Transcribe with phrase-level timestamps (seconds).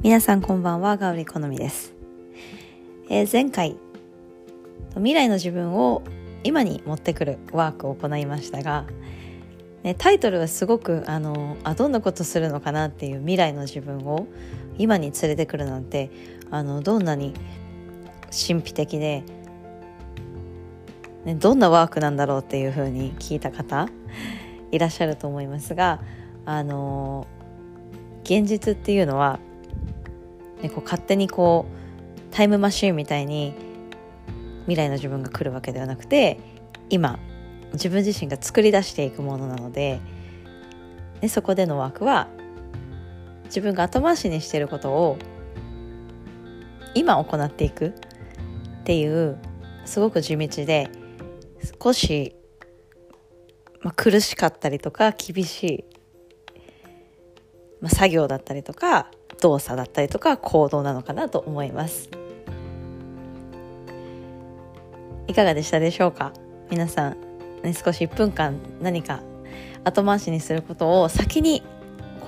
[0.00, 1.92] 皆さんこんばんはガウリ好みです、
[3.10, 3.76] えー、前回
[4.94, 6.04] 未来の自分を
[6.44, 8.84] 今に持ってくるワークを行いましたが、
[9.82, 14.28] ね、タイトルはすごくあのあどんなことするのかなっていう未来の自分を
[14.78, 16.10] 今に連れてくるなんて
[16.52, 17.34] あのどんなに
[18.30, 19.24] 神秘的で、
[21.24, 23.88] ね、どんなワークなんだろうっていうふうに聞いた方
[24.70, 26.00] いらっしゃると思いますが
[26.46, 27.26] あの
[28.22, 29.40] 現実っていうのは
[30.62, 33.54] ね、こう勝手にこうタイムマシーンみたいに
[34.62, 36.38] 未来の自分が来るわけではなくて
[36.90, 37.18] 今
[37.72, 40.00] 自分自身が作り出していくものなので
[41.20, 42.28] でそこでのワークは
[43.44, 45.18] 自分が後回しにしてることを
[46.94, 47.92] 今行っていくっ
[48.84, 49.38] ていう
[49.84, 50.90] すごく地道で
[51.82, 52.34] 少し、
[53.80, 55.84] まあ、苦しかったりとか厳しい、
[57.80, 62.10] まあ、作業だったりとか動作だったりとか行動なのかなと思います。
[65.26, 66.32] いかがでしたでしょうか？
[66.70, 67.16] 皆さん、
[67.62, 69.22] ね、少し1分間何か
[69.84, 71.62] 後回しにすることを先に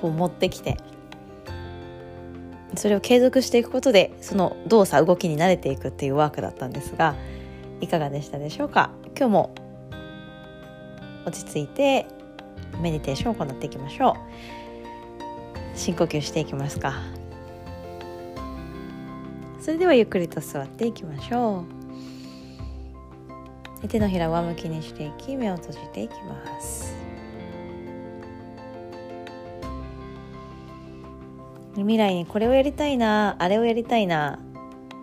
[0.00, 0.76] こう持ってきて
[2.76, 7.16] それを継続していくことでその動作動きに慣れていくっていうワークだったんですが
[7.80, 8.90] いかがでしたでしょうか？
[9.16, 9.54] 今日も
[11.26, 12.06] 落ち着いて
[12.80, 14.14] メディテーションを行っていきましょう。
[15.74, 16.94] 深呼吸していきますか。
[19.60, 21.64] それではゆっくりと座っていきましょ
[23.82, 23.88] う。
[23.88, 26.94] 手のひら上向きにしていき目を閉じていきます。
[31.76, 34.38] 未来にこれをやりたいなあれをやりたいな、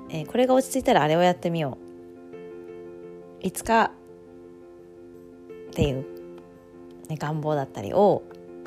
[0.09, 1.77] え、これが落ち着いたらあれをやってみよ
[3.41, 3.45] う。
[3.45, 3.91] いつか
[5.71, 6.05] っていう、
[7.07, 8.23] ね、願望だったりを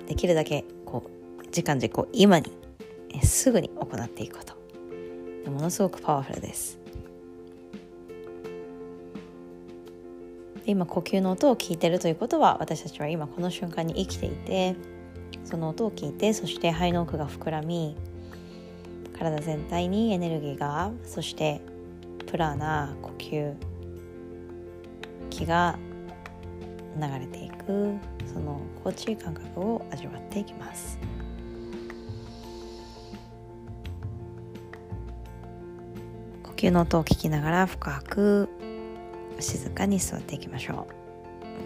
[0.07, 0.64] できるだけ
[1.51, 2.53] 時間軸を今に
[3.23, 6.79] すぐに行っていくことものすごくパワフルです
[10.67, 14.77] 今呼吸の音を聞いてるということは私たちは今この瞬間に生きていて
[15.45, 17.97] その音を聞いてそして肺の奥が膨らみ
[19.19, 21.61] 体全体にエネルギーがそして
[22.27, 23.55] プラーな呼吸
[25.30, 25.79] 気が
[26.97, 27.95] 流れていく
[28.33, 30.98] その心地いい感覚を味わっていきます。
[36.61, 38.51] 球の音を聞きながら深く
[39.39, 40.95] 静かに座っていきましょう。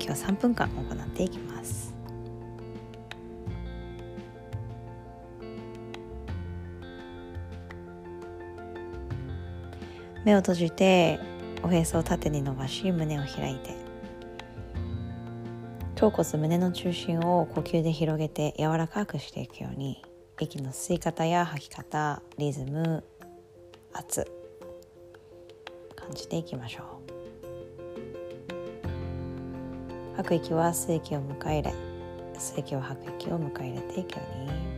[0.00, 1.92] 今日は3分間行っていきます。
[10.24, 11.18] 目を閉じて
[11.64, 13.74] おへそを縦に伸ばし胸を開いて。
[15.96, 20.04] 腸骨胸の中心を呼吸で広げて柔らかくしていくように
[20.38, 23.02] 息の吸い方や吐き方リズム
[23.92, 24.43] 圧。
[26.04, 26.84] 感じていきましょう
[30.16, 31.74] 吐く息は吸う息を迎え入れ
[32.34, 34.73] 吸う息を吐く息を迎え入れていくように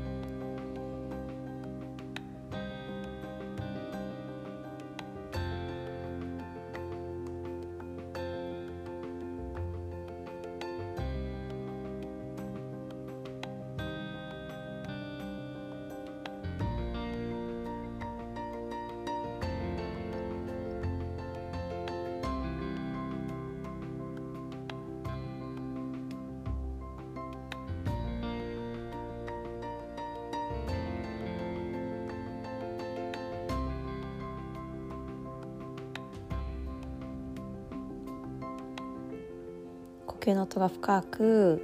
[40.27, 41.63] 球の音が深く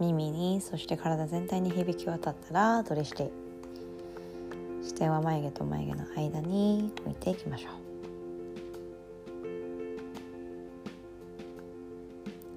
[0.00, 3.30] 耳にそして体全体に響き渡ったら取りして
[4.82, 7.72] 視点は眉毛と眉毛の間に置いていきましょう。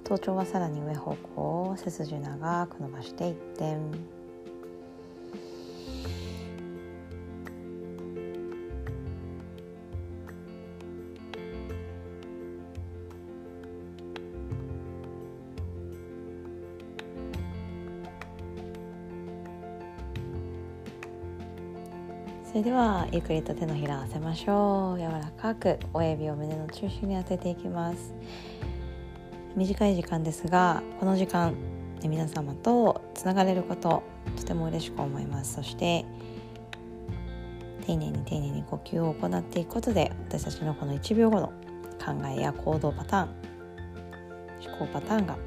[0.03, 4.14] 頭頂はさらに上方向背筋長く伸ばして一点。
[22.55, 24.97] それではゆっくりと手のひらを合わせましょう。
[24.97, 28.13] 柔らかく親指を胸の中心に当てていきます。
[29.57, 31.53] 短い時間ですがこの時間
[32.01, 34.03] 皆様とつながれること
[34.37, 35.55] とても嬉しく思います。
[35.55, 36.05] そして
[37.85, 41.47] 丁寧に丁寧に呼吸を行っていくことで私たちのこの1秒後の
[41.99, 43.29] 考えや行動パターン
[44.65, 45.37] 思考パターンが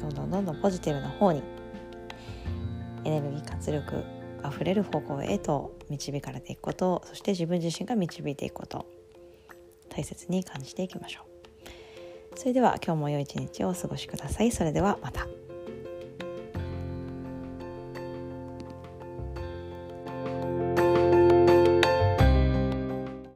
[0.00, 1.42] どんどんどんどんポジティブな方に
[3.04, 8.86] エネルギー活力あふれる方向へと導かれていくことそして自分自身が導いていくこと
[9.88, 12.38] 大切に感じていきましょう。
[12.38, 14.50] それでは今日も良い一日をお過ごしください。
[14.50, 15.43] それではまた。